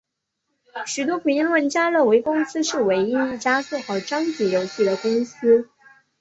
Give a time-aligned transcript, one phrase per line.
[0.87, 5.69] 许多评论家认为公司是唯一一家做好章节游戏的公司。